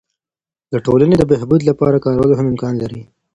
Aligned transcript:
د 0.71 0.73
ټولني 0.85 1.15
د 1.17 1.23
بهبود 1.31 1.61
لپاره 1.69 2.01
کارول 2.05 2.31
هم 2.35 2.45
امکان 2.51 2.73
لري. 2.83 3.03